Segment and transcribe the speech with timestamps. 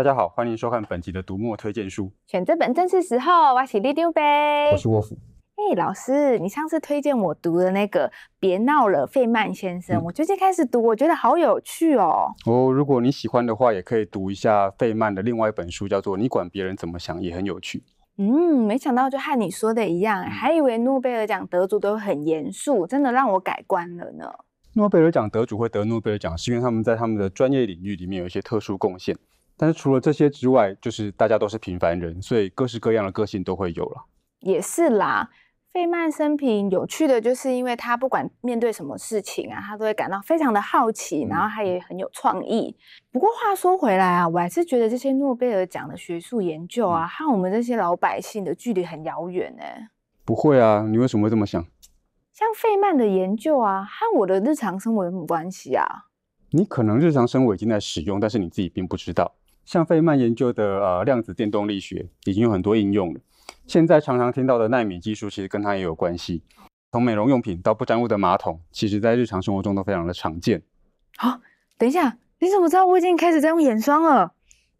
[0.00, 2.10] 大家好，欢迎收看本集的读墨推荐书。
[2.26, 5.14] 选这本正是时候，我是里丢呗，我是沃夫。
[5.56, 8.08] 哎，老师，你上次推荐我读的那个
[8.38, 12.32] 《别闹了，费曼先生》，嗯，我最近开始读，我觉得好有趣哦。
[12.46, 17.82] 哦，如果你喜欢的话，也可以读一下费曼的另外一本书，叫做《你管别人怎么想》，也很有趣。
[18.16, 24.32] 嗯，没想到就和你说的一样，还以为诺贝尔奖得主都很严肃，真的让我改观了呢。
[24.72, 29.14] 诺贝尔奖得主会得诺贝尔奖，是因为他们在他们的专业领域里面有一些特殊贡献。
[29.60, 34.06] 但是除了这些之外，就是大家都是平凡人，所以各式各样的个性都会有了。
[34.38, 35.28] 也是啦，
[35.70, 42.74] 费曼生平有趣的就是，因为他不管面对什么事情啊，他都会感到非常的好奇，然后他也很有创意。
[42.74, 42.80] 嗯。
[43.12, 49.62] 不过话说回来啊，我还是觉得这些诺贝尔奖的学术研究啊，和我们这些老百姓的距离很遥远呢。
[50.24, 51.62] 不会啊，你为什么会这么想？
[52.32, 55.86] 像费曼的研究啊，和我的日常生活有什么关系啊？
[56.52, 59.34] 你可能日常生活已经在使用，但是你自己并不知道。
[59.70, 63.20] 像费曼研究的呃量子电动力学已经有很多应用了。
[63.68, 66.42] 现在常常听到的纳米技术其实跟它也有关系。
[66.90, 70.60] 从美容用品到不沾污的马桶，其实在日常生活中都非常的常见。
[71.16, 71.40] 好、哦，
[71.78, 74.32] 等一下，你怎么知道我已经开始在用眼霜了？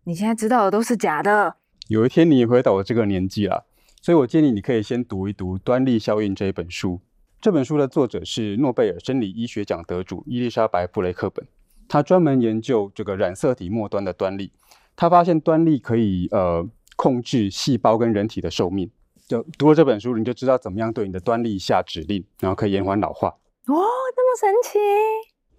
[0.03, 1.55] 你现在知道的都是假的。
[1.87, 3.67] 有一天你也会到我这个年纪了，
[4.03, 7.01] 所以我建议你可以先读一读《端粒效应》这一本书。
[7.41, 11.47] 这本书的作者是诺贝尔生理医学奖得主伊丽莎白布雷克本，
[11.87, 14.51] 他专门研究这个染色体末端的端粒。
[15.01, 16.63] 他发现端粒可以呃
[16.95, 18.91] 控制细胞跟人体的寿命，
[19.27, 23.29] 就读了这本书，你就知道怎么样对你的端粒下指令，然后可以延缓老化。
[23.29, 23.35] 哦，
[23.65, 24.79] 这么神奇！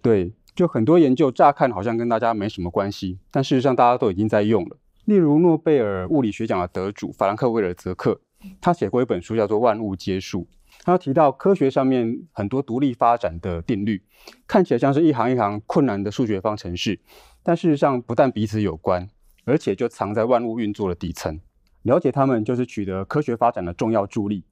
[0.00, 4.76] 对，就很多研究乍看好像跟大家没什么关系，但事实上大家都已经在用了。
[5.06, 8.20] 例如诺贝尔物理学奖的得主法兰克威尔泽克，
[8.60, 10.42] 他写过一本书叫做《万物皆数》，
[10.84, 14.04] 他提到科学上面很多独立发展的定律，
[14.46, 17.00] 看起来像是一行一行困难的数学方程式，
[17.42, 19.08] 但事实上不但彼此有关。
[19.44, 21.40] 而且就藏在万物运作的底层，
[21.82, 24.44] 了解它们就是取得科学发展的重要助力。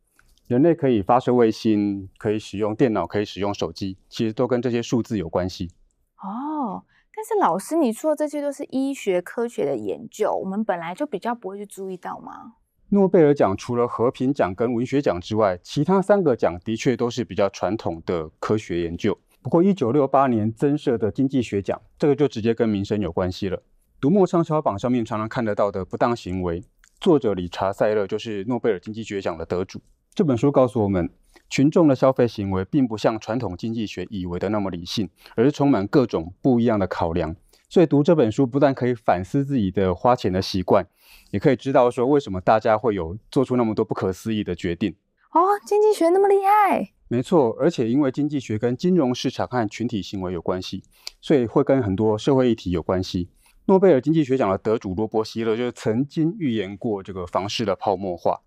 [0.47, 5.71] 人类可以发射卫星，可以使用电脑，可以使用手机，其实都跟这些数字有关系。
[6.17, 6.83] 哦，
[7.15, 12.55] 但是老师，你说的这些都是医学科学的研究，我们本来就比较不会去注意到吗？
[12.89, 19.17] 诺贝尔奖除了和平奖跟文学奖之外，其他三个奖的确都是比较传统的科学研究。
[19.41, 23.63] 不过，一九六八年增设的经济学奖，这个就直接跟民生有关系了。
[24.01, 26.65] 读墨畅销榜上面常常看得到的不当行为，
[26.99, 29.79] 作者理查·塞勒就是诺贝尔经济学奖的得主。
[30.15, 31.11] 这本书告诉我们，
[31.51, 37.37] 群众的消费行为并不像传统经济学以为的那么理性，而是充满各种不一样的考量。
[37.69, 40.87] 所以读这本书不但可以反思自己的花钱的习惯，
[41.31, 44.97] 也可以知道说为什么大家会有做出那么多不可思议的决定。
[45.33, 46.93] 哦，经济学那么厉害？
[47.09, 50.83] 没错，而且因为经济学跟金融市场和群体行为有关系，
[51.21, 53.29] 所以会跟很多社会议题有关系。
[53.71, 58.41] 诺贝尔经济学奖的得主罗伯希勒就曾经预言过这个房市的泡沫化。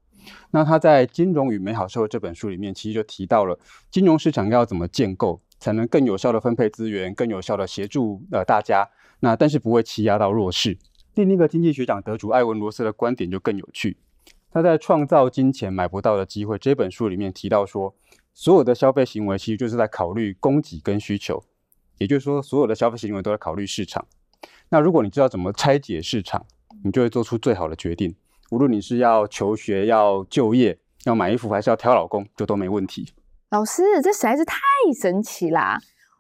[0.52, 3.58] 那他在《金融与美好社会》这本书里面，其实就提到了
[3.90, 8.86] 金融市场要怎么建构，才能更有效地分配资源，更有效地协助呃大家。
[9.22, 10.78] 那但是不会欺压到弱势。
[11.16, 13.96] 另一个经济学奖得主艾文罗斯的观点就更有趣。
[14.52, 17.96] 他在《创造金钱买不到的机会》这本书里面提到说，
[18.34, 21.42] 所有的消费行为其实就是在考虑供给跟需求，
[21.98, 24.06] 也就是说，所有的消费行为都在考虑市场。
[24.74, 26.44] 那如果你知道怎么拆解市场，
[26.84, 28.16] 你就会做出最好的决定。
[28.50, 33.14] 无论你是要求学、要就业、要买衣服，还是要挑老公，就都没问题。
[33.52, 34.58] 老师，这实在是太
[35.00, 35.78] 神奇啦！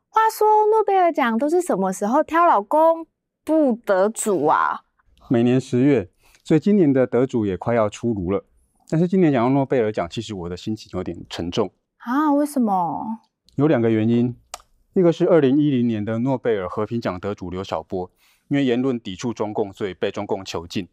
[0.07, 3.07] 话说，诺贝尔奖都是什么时候挑老公
[3.43, 4.81] 不得主啊？
[5.31, 6.11] 每年十月，
[6.43, 8.45] 所以今年的得主也快要出炉了。
[8.87, 12.31] 但是今年讲到诺贝尔奖，其实我的心情有点沉重啊。
[12.31, 13.03] 为什么？
[13.55, 14.35] 有两个原因，
[14.93, 18.11] 一个是二零一零年的诺贝尔和平奖得主刘晓波。
[18.53, 20.87] 因为言论抵触中共，所以被中共囚禁，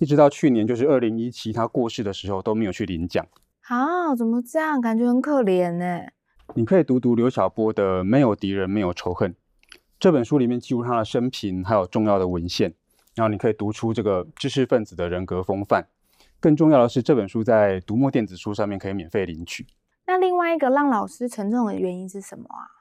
[0.00, 3.24] 一直到去年，就是二零一七，他过世的时候都没有去领奖。
[3.68, 4.80] 啊，怎么这样？
[4.80, 6.00] 感觉很可怜呢。
[6.56, 9.32] 你可以读读刘晓波的《没有敌人，没有仇恨》
[10.00, 12.74] 这本书里面记录他的生平，还有重要的文献，
[13.14, 15.86] 然后你可以读出这个知识分子的人格风范。
[16.40, 19.64] 更重要的是，这本书在读墨电子书上面可以免费领取。
[20.08, 22.75] 那另外一个让老师沉重的原因是什么啊？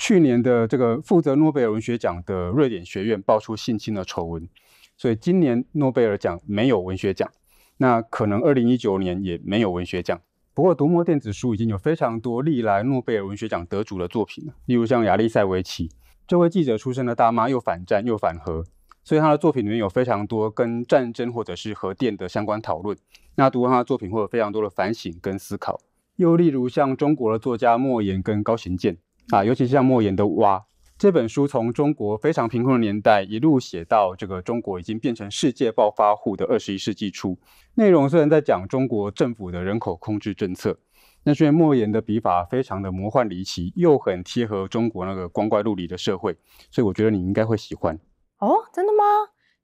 [0.00, 4.48] 去年的这个负责诺贝尔文学奖的瑞典学院爆出性侵的丑闻，
[4.96, 7.30] 所以今年诺贝尔奖没有文学奖，
[7.76, 10.18] 那可能二零一九年也没有文学奖。
[10.54, 15.90] 不过读墨电子书已经有非常多历来诺贝尔文学奖得主的作品了，例如像亚历塞维奇
[16.26, 18.64] 这位记者出身的大妈，又反战又反核，
[19.04, 22.96] 所以她的作品里面有非常多跟战争或者是核电的相关讨论。
[23.34, 25.78] 那读完她的作品会有非常多的反省跟思考。
[26.16, 28.96] 又例如像中国的作家莫言跟高行健。
[29.30, 30.58] 啊，尤其是像莫言的《蛙》，
[30.98, 37.38] 这本书从中国非常贫困的年代一路写到这个中国已经变成世界暴发户的二十一世纪初。
[37.74, 40.78] 内容虽然在讲中国政府的人口控制政策，
[41.22, 46.36] 但是莫言的笔法非常的魔幻离奇，又很贴合中国那个光怪陆离的社会，
[46.70, 47.98] 所以我觉得你应该会喜欢。
[48.38, 49.04] 哦，真的吗？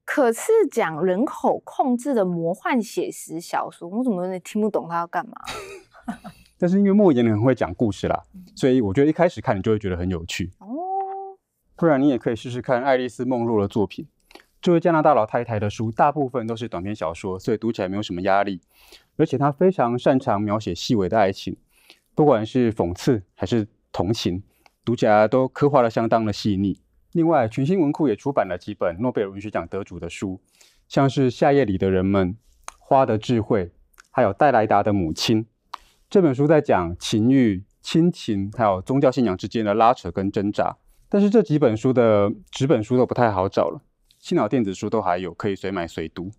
[0.05, 5.33] 可是讲人口控制的魔幻写实小说，我怎么有点听不懂他要干嘛？
[6.59, 8.23] 但是因为莫言很会讲故事啦，
[8.55, 10.51] 所以我觉得一开始看你就会觉得很有趣。
[10.59, 10.67] 哦。
[11.77, 14.07] 不然你也可以试试看爱丽丝梦露的作品。
[14.63, 18.61] 这位加拿大老太太的书大部分都是短篇小说，所以读起来没有什么压力。
[19.17, 21.55] 而且她非常擅长描写细微的爱情，
[22.15, 24.43] 不管是讽刺还是同情，
[24.85, 26.81] 读起来都刻画的相当的细腻。
[27.13, 30.41] 另外，群星文库也出版了几本诺贝尔文学奖得主的书，
[30.89, 32.29] 像是《夏夜里的人们》、
[32.79, 33.67] 《花的智慧》，
[34.11, 35.47] 还有戴莱达的母亲。
[36.17, 40.75] 这本书在讲情欲、亲情还有宗教信仰之间的拉扯跟挣扎。
[41.11, 43.83] 但是这几本书的纸本书都不太好找了，
[44.19, 46.31] 幸好电子书都还有，可以随买随读。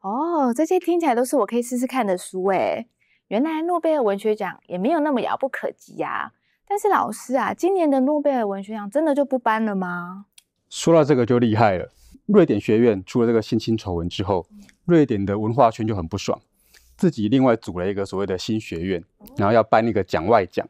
[0.00, 2.88] 哦，这些听起来都是我可以试试看的书诶。
[3.28, 6.32] 原来诺贝尔文学奖也没有那么遥不可及呀。
[6.66, 10.26] 但是老师啊，今年的诺贝尔文学奖真的就不颁了吗？
[10.68, 11.88] 说到这个就厉害了，
[12.26, 14.44] 瑞典学院出了这个性侵丑闻之后，
[14.84, 16.40] 瑞典的文化圈就很不爽，
[17.02, 19.02] 自己另外组了一个所谓的新学院，
[19.36, 20.64] 然后要颁一个奖外奖。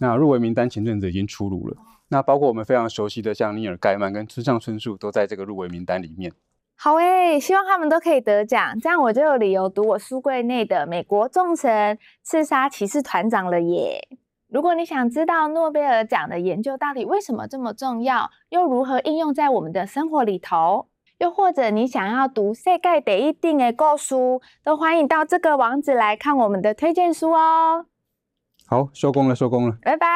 [0.00, 1.76] 那入围名单前阵子已经出炉了。
[2.08, 6.32] 那包括我们非常熟悉的，像尼尔盖曼跟村上春树都在这个入围名单里面。
[6.74, 14.08] 好诶，希望他们都可以得奖，这样我就有理由读我书柜内的美国众神刺杀骑士团长了耶。
[14.48, 20.88] 如果你想知道诺贝尔奖的研究到底为什么这么重要，又如何应用在我们的生活里头，
[21.20, 24.14] 又或者你想要读世界第一定的故事，
[24.64, 27.84] 都欢迎到这个网址来看我们的推荐书哦。
[28.66, 30.08] 好，收工了，收工了，拜拜。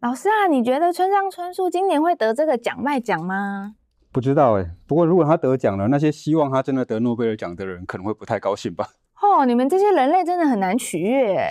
[0.00, 3.76] 老师啊，你觉得村上春树今年会得这个奖外奖吗？
[4.12, 8.86] 不知道哎，不过如果他得奖了，那些希望他真的得诺贝尔奖的人可能会不太高兴吧。
[9.22, 11.48] 哦，你们这些人类真的很难取悦。